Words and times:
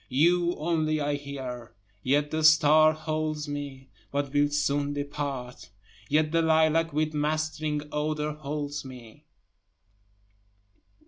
You 0.09 0.55
only 0.55 0.99
I 0.99 1.13
hear 1.13 1.75
yet 2.01 2.31
the 2.31 2.43
star 2.43 2.91
holds 2.91 3.47
me, 3.47 3.89
(but 4.11 4.33
will 4.33 4.49
soon 4.49 4.93
depart,) 4.93 5.69
Yet 6.09 6.31
the 6.31 6.41
lilac 6.41 6.91
with 6.91 7.13
mastering 7.13 7.83
odor 7.91 8.31
holds 8.31 8.83
me. 8.83 9.27